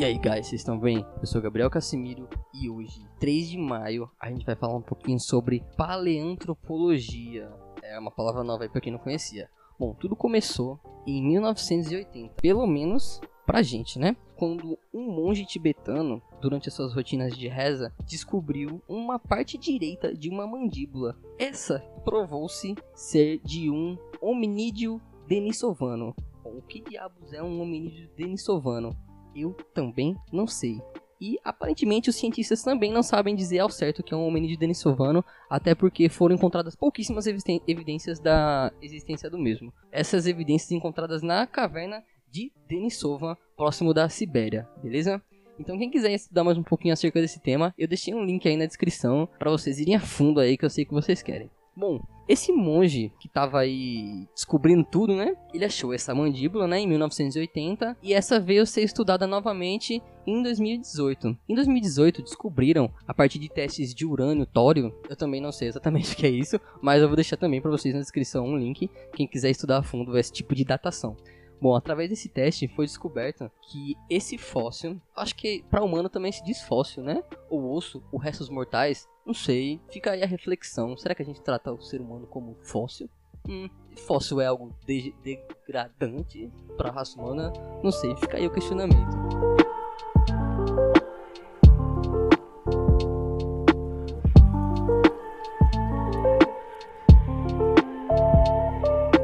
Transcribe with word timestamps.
E 0.00 0.04
aí, 0.04 0.16
guys, 0.16 0.46
vocês 0.46 0.62
estão 0.62 0.78
bem? 0.78 1.04
Eu 1.20 1.26
sou 1.26 1.42
Gabriel 1.42 1.68
Cassimiro 1.68 2.26
e 2.54 2.70
hoje, 2.70 3.06
3 3.18 3.50
de 3.50 3.58
maio, 3.58 4.10
a 4.18 4.30
gente 4.30 4.46
vai 4.46 4.56
falar 4.56 4.74
um 4.74 4.80
pouquinho 4.80 5.20
sobre 5.20 5.62
paleantropologia. 5.76 7.52
É 7.82 7.98
uma 7.98 8.10
palavra 8.10 8.42
nova 8.42 8.62
aí 8.62 8.70
pra 8.70 8.80
quem 8.80 8.90
não 8.90 8.98
conhecia. 8.98 9.50
Bom, 9.78 9.92
tudo 9.92 10.16
começou 10.16 10.80
em 11.06 11.22
1980, 11.22 12.32
pelo 12.40 12.66
menos 12.66 13.20
pra 13.44 13.60
gente, 13.60 13.98
né? 13.98 14.16
Quando 14.36 14.78
um 14.90 15.12
monge 15.12 15.44
tibetano, 15.44 16.22
durante 16.40 16.70
as 16.70 16.74
suas 16.74 16.94
rotinas 16.94 17.36
de 17.36 17.46
reza, 17.46 17.92
descobriu 18.06 18.82
uma 18.88 19.18
parte 19.18 19.58
direita 19.58 20.14
de 20.14 20.30
uma 20.30 20.46
mandíbula. 20.46 21.14
Essa 21.38 21.80
provou-se 22.06 22.74
ser 22.94 23.38
de 23.44 23.70
um 23.70 23.98
hominídeo 24.18 24.98
denisovano. 25.28 26.16
Bom, 26.42 26.56
o 26.56 26.62
que 26.62 26.80
diabos 26.80 27.34
é 27.34 27.42
um 27.42 27.60
hominídeo 27.60 28.08
denisovano? 28.16 28.96
Eu 29.34 29.52
também 29.74 30.16
não 30.32 30.46
sei. 30.46 30.80
E 31.20 31.38
aparentemente 31.44 32.08
os 32.08 32.16
cientistas 32.16 32.62
também 32.62 32.90
não 32.90 33.02
sabem 33.02 33.36
dizer 33.36 33.58
ao 33.58 33.68
certo 33.68 34.02
que 34.02 34.14
é 34.14 34.16
um 34.16 34.26
hominídeo 34.26 34.58
denisovano, 34.58 35.22
até 35.50 35.74
porque 35.74 36.08
foram 36.08 36.34
encontradas 36.34 36.74
pouquíssimas 36.74 37.26
evidências 37.26 38.18
da 38.18 38.72
existência 38.80 39.28
do 39.28 39.38
mesmo. 39.38 39.70
Essas 39.92 40.26
evidências 40.26 40.70
encontradas 40.70 41.20
na 41.20 41.46
caverna 41.46 42.02
de 42.30 42.50
Denisova, 42.66 43.36
próximo 43.54 43.92
da 43.92 44.08
Sibéria, 44.08 44.66
beleza? 44.82 45.20
Então 45.58 45.76
quem 45.76 45.90
quiser 45.90 46.12
estudar 46.12 46.42
mais 46.42 46.56
um 46.56 46.62
pouquinho 46.62 46.94
acerca 46.94 47.20
desse 47.20 47.38
tema, 47.38 47.74
eu 47.76 47.86
deixei 47.86 48.14
um 48.14 48.24
link 48.24 48.48
aí 48.48 48.56
na 48.56 48.64
descrição 48.64 49.28
para 49.38 49.50
vocês 49.50 49.78
irem 49.78 49.96
a 49.96 50.00
fundo 50.00 50.40
aí 50.40 50.56
que 50.56 50.64
eu 50.64 50.70
sei 50.70 50.86
que 50.86 50.94
vocês 50.94 51.22
querem. 51.22 51.50
Bom, 51.76 52.00
esse 52.30 52.52
monge 52.52 53.12
que 53.18 53.28
tava 53.28 53.58
aí 53.58 54.24
descobrindo 54.32 54.84
tudo, 54.84 55.16
né? 55.16 55.34
Ele 55.52 55.64
achou 55.64 55.92
essa 55.92 56.14
mandíbula, 56.14 56.68
né, 56.68 56.78
em 56.78 56.86
1980, 56.86 57.96
e 58.00 58.14
essa 58.14 58.38
veio 58.38 58.64
ser 58.64 58.82
estudada 58.82 59.26
novamente 59.26 60.00
em 60.24 60.40
2018. 60.40 61.36
Em 61.48 61.54
2018 61.56 62.22
descobriram, 62.22 62.88
a 63.04 63.12
partir 63.12 63.40
de 63.40 63.48
testes 63.48 63.92
de 63.92 64.06
urânio, 64.06 64.46
tório, 64.46 64.94
eu 65.08 65.16
também 65.16 65.40
não 65.40 65.50
sei 65.50 65.66
exatamente 65.66 66.12
o 66.14 66.16
que 66.16 66.24
é 66.24 66.30
isso, 66.30 66.60
mas 66.80 67.02
eu 67.02 67.08
vou 67.08 67.16
deixar 67.16 67.36
também 67.36 67.60
para 67.60 67.70
vocês 67.70 67.92
na 67.92 68.00
descrição 68.00 68.46
um 68.46 68.56
link, 68.56 68.88
quem 69.12 69.26
quiser 69.26 69.50
estudar 69.50 69.78
a 69.78 69.82
fundo 69.82 70.16
esse 70.16 70.32
tipo 70.32 70.54
de 70.54 70.64
datação. 70.64 71.16
Bom, 71.60 71.74
através 71.74 72.08
desse 72.08 72.28
teste 72.28 72.68
foi 72.68 72.86
descoberto 72.86 73.50
que 73.60 73.94
esse 74.08 74.38
fóssil, 74.38 74.98
acho 75.14 75.34
que 75.34 75.62
para 75.68 75.84
humano 75.84 76.08
também 76.08 76.32
se 76.32 76.42
diz 76.42 76.62
fóssil, 76.62 77.02
né? 77.02 77.22
O 77.50 77.74
osso, 77.74 78.02
os 78.10 78.22
restos 78.22 78.48
mortais, 78.48 79.06
não 79.26 79.34
sei. 79.34 79.80
Fica 79.90 80.12
aí 80.12 80.22
a 80.22 80.26
reflexão. 80.26 80.96
Será 80.96 81.14
que 81.14 81.22
a 81.22 81.24
gente 81.24 81.40
trata 81.40 81.72
o 81.72 81.80
ser 81.80 82.00
humano 82.00 82.26
como 82.26 82.56
fóssil? 82.62 83.08
Hum, 83.48 83.68
fóssil 83.96 84.40
é 84.40 84.46
algo 84.46 84.74
de 84.86 85.14
degradante 85.22 86.50
para 86.76 86.90
a 86.90 86.92
raça 86.92 87.18
humana? 87.18 87.52
Não 87.82 87.90
sei, 87.90 88.14
fica 88.16 88.36
aí 88.36 88.46
o 88.46 88.52
questionamento. 88.52 89.16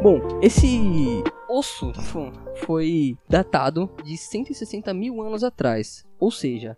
Bom, 0.03 0.21
esse 0.41 1.25
osso 1.49 1.93
foi 2.65 3.19
datado 3.29 3.91
de 4.05 4.17
160 4.17 4.95
mil 4.95 5.21
anos 5.21 5.43
atrás. 5.43 6.07
Ou 6.19 6.31
seja, 6.31 6.77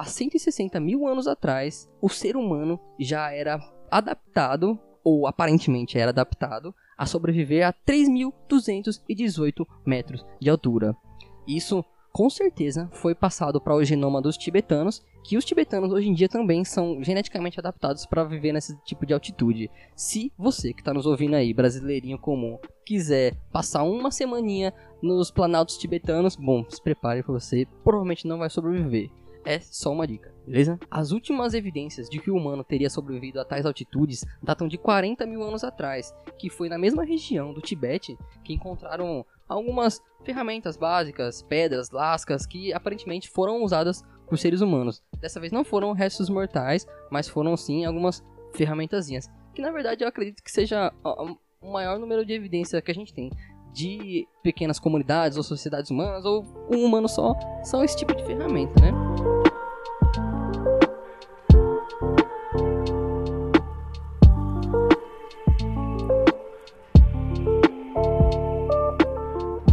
há 0.00 0.04
160 0.04 0.80
mil 0.80 1.06
anos 1.06 1.26
atrás, 1.26 1.86
o 2.00 2.08
ser 2.08 2.34
humano 2.34 2.80
já 2.98 3.30
era 3.32 3.60
adaptado, 3.90 4.78
ou 5.04 5.26
aparentemente 5.26 5.98
era 5.98 6.10
adaptado, 6.10 6.74
a 6.96 7.04
sobreviver 7.04 7.66
a 7.66 7.72
3.218 7.72 9.66
metros 9.84 10.24
de 10.40 10.48
altura. 10.48 10.96
Isso 11.46 11.84
com 12.12 12.30
certeza 12.30 12.88
foi 12.92 13.14
passado 13.14 13.60
para 13.60 13.74
o 13.74 13.84
genoma 13.84 14.22
dos 14.22 14.36
tibetanos, 14.38 15.04
que 15.22 15.36
os 15.36 15.44
tibetanos 15.44 15.92
hoje 15.92 16.08
em 16.08 16.14
dia 16.14 16.28
também 16.28 16.64
são 16.64 17.04
geneticamente 17.04 17.60
adaptados 17.60 18.06
para 18.06 18.24
viver 18.24 18.52
nesse 18.52 18.76
tipo 18.84 19.04
de 19.04 19.12
altitude. 19.12 19.70
Se 19.94 20.32
você 20.36 20.72
que 20.72 20.80
está 20.80 20.94
nos 20.94 21.04
ouvindo 21.04 21.36
aí, 21.36 21.52
brasileirinho 21.52 22.18
comum, 22.18 22.58
quiser 22.86 23.36
passar 23.52 23.82
uma 23.82 24.10
semaninha 24.10 24.72
nos 25.02 25.30
planaltos 25.30 25.76
tibetanos, 25.76 26.36
bom, 26.36 26.64
se 26.68 26.82
prepare 26.82 27.22
para 27.22 27.34
você, 27.34 27.66
provavelmente 27.84 28.26
não 28.26 28.38
vai 28.38 28.48
sobreviver. 28.48 29.10
É 29.44 29.58
só 29.60 29.92
uma 29.92 30.06
dica, 30.06 30.34
beleza? 30.46 30.78
As 30.90 31.12
últimas 31.12 31.54
evidências 31.54 32.08
de 32.08 32.18
que 32.20 32.30
o 32.30 32.36
humano 32.36 32.62
teria 32.62 32.90
sobrevivido 32.90 33.40
a 33.40 33.44
tais 33.44 33.64
altitudes 33.64 34.24
datam 34.42 34.68
de 34.68 34.76
40 34.76 35.26
mil 35.26 35.42
anos 35.42 35.64
atrás, 35.64 36.14
que 36.38 36.50
foi 36.50 36.68
na 36.68 36.78
mesma 36.78 37.04
região 37.04 37.52
do 37.52 37.60
Tibete 37.60 38.18
que 38.44 38.52
encontraram 38.52 39.24
algumas 39.48 40.00
ferramentas 40.24 40.76
básicas, 40.76 41.42
pedras, 41.42 41.90
lascas, 41.90 42.46
que 42.46 42.72
aparentemente 42.72 43.30
foram 43.30 43.64
usadas 43.64 44.02
por 44.26 44.38
seres 44.38 44.60
humanos. 44.60 45.02
Dessa 45.18 45.40
vez 45.40 45.52
não 45.52 45.64
foram 45.64 45.92
restos 45.92 46.28
mortais, 46.28 46.86
mas 47.10 47.28
foram 47.28 47.56
sim 47.56 47.84
algumas 47.84 48.22
ferramentazinhas. 48.54 49.28
Que 49.54 49.62
na 49.62 49.72
verdade 49.72 50.04
eu 50.04 50.08
acredito 50.08 50.42
que 50.42 50.50
seja 50.50 50.92
o 51.60 51.72
maior 51.72 51.98
número 51.98 52.24
de 52.24 52.32
evidência 52.32 52.80
que 52.80 52.90
a 52.90 52.94
gente 52.94 53.12
tem 53.12 53.30
de 53.72 54.26
pequenas 54.42 54.78
comunidades 54.78 55.36
ou 55.36 55.42
sociedades 55.42 55.90
humanas 55.90 56.24
ou 56.24 56.44
um 56.70 56.84
humano 56.84 57.08
só 57.08 57.34
são 57.62 57.84
esse 57.84 57.96
tipo 57.96 58.14
de 58.14 58.24
ferramenta, 58.24 58.74
né? 58.80 58.92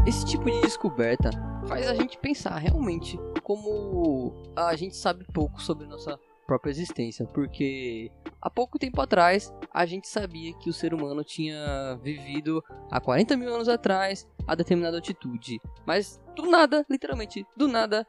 Esse 0.08 0.26
tipo 0.26 0.46
de 0.46 0.62
descoberta 0.62 1.32
faz 1.68 1.86
a 1.86 1.94
gente 1.94 2.18
pensar 2.18 2.58
realmente 2.60 3.20
como 3.44 4.34
a 4.56 4.74
gente 4.74 4.96
sabe 4.96 5.26
pouco 5.34 5.62
sobre 5.62 5.86
nossa 5.86 6.18
própria 6.46 6.72
existência, 6.72 7.26
porque 7.26 8.10
há 8.42 8.50
pouco 8.50 8.80
tempo 8.80 9.02
atrás 9.02 9.54
a 9.70 9.86
gente 9.86 10.08
sabia 10.08 10.54
que 10.60 10.70
o 10.70 10.74
ser 10.74 10.94
humano 10.94 11.26
tinha 11.26 12.00
vivido 12.02 12.64
há 12.90 13.02
40 13.02 13.36
mil 13.36 13.54
anos 13.54 13.68
atrás 13.68 14.26
a 14.48 14.56
determinada 14.56 14.96
altitude, 14.96 15.60
mas 15.86 16.22
do 16.38 16.50
nada, 16.50 16.86
literalmente 16.90 17.46
do 17.58 17.68
nada, 17.68 18.08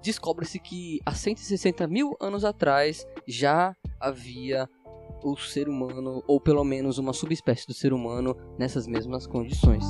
descobre-se 0.00 0.60
que 0.60 1.00
há 1.04 1.12
160 1.12 1.84
mil 1.88 2.16
anos 2.20 2.44
atrás 2.44 3.04
já 3.26 3.74
havia 3.98 4.70
o 5.24 5.36
ser 5.36 5.68
humano, 5.68 6.22
ou 6.28 6.40
pelo 6.40 6.62
menos 6.62 6.98
uma 6.98 7.12
subespécie 7.12 7.66
do 7.66 7.74
ser 7.74 7.92
humano, 7.92 8.36
nessas 8.56 8.86
mesmas 8.86 9.26
condições. 9.26 9.84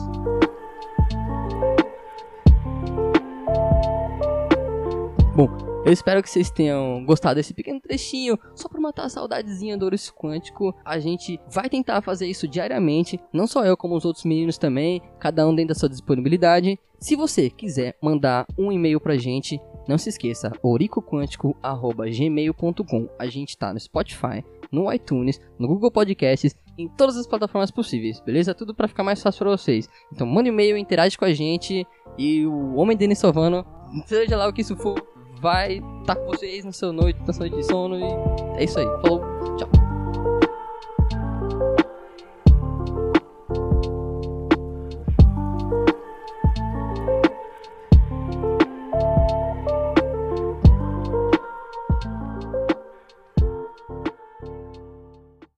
Bom, 5.36 5.48
eu 5.84 5.92
espero 5.92 6.22
que 6.22 6.30
vocês 6.30 6.48
tenham 6.48 7.04
gostado 7.04 7.34
desse 7.34 7.52
pequeno 7.52 7.80
trechinho, 7.80 8.38
só 8.54 8.68
para 8.68 8.80
matar 8.80 9.06
a 9.06 9.08
saudadezinha 9.08 9.76
do 9.76 9.84
Ouriço 9.84 10.14
Quântico. 10.14 10.72
A 10.84 11.00
gente 11.00 11.40
vai 11.50 11.68
tentar 11.68 12.00
fazer 12.02 12.28
isso 12.28 12.46
diariamente, 12.46 13.18
não 13.32 13.44
só 13.44 13.64
eu, 13.64 13.76
como 13.76 13.96
os 13.96 14.04
outros 14.04 14.24
meninos 14.24 14.58
também, 14.58 15.02
cada 15.18 15.44
um 15.44 15.52
dentro 15.52 15.74
da 15.74 15.80
sua 15.80 15.88
disponibilidade. 15.88 16.78
Se 17.00 17.16
você 17.16 17.50
quiser 17.50 17.96
mandar 18.00 18.46
um 18.56 18.70
e-mail 18.70 19.00
pra 19.00 19.16
gente, 19.16 19.60
não 19.88 19.98
se 19.98 20.08
esqueça, 20.08 20.52
oricoquântico.gmail.com. 20.62 23.08
A 23.18 23.26
gente 23.26 23.58
tá 23.58 23.74
no 23.74 23.80
Spotify, 23.80 24.44
no 24.70 24.92
iTunes, 24.92 25.40
no 25.58 25.66
Google 25.66 25.90
Podcasts, 25.90 26.54
em 26.78 26.88
todas 26.88 27.16
as 27.16 27.26
plataformas 27.26 27.72
possíveis, 27.72 28.20
beleza? 28.20 28.54
Tudo 28.54 28.72
para 28.72 28.86
ficar 28.86 29.02
mais 29.02 29.20
fácil 29.20 29.40
para 29.40 29.50
vocês. 29.50 29.88
Então 30.12 30.28
manda 30.28 30.48
um 30.48 30.52
e-mail, 30.52 30.76
interage 30.76 31.18
com 31.18 31.24
a 31.24 31.32
gente 31.32 31.84
e 32.16 32.46
o 32.46 32.76
Homem 32.76 32.96
Denis 32.96 33.18
Sovano, 33.18 33.66
seja 34.06 34.36
lá 34.36 34.48
o 34.48 34.52
que 34.52 34.62
isso 34.62 34.76
for, 34.76 35.13
vai 35.44 35.75
estar 36.00 36.14
tá 36.14 36.17
com 36.17 36.26
vocês 36.26 36.64
na 36.64 36.73
sua 36.73 36.91
noite, 36.91 37.20
na 37.26 37.32
sua 37.35 37.46
noite 37.46 37.56
de 37.56 37.67
sono. 37.67 37.99
E 37.99 38.58
é 38.58 38.64
isso 38.64 38.79
aí. 38.79 38.87
Falou. 39.02 39.33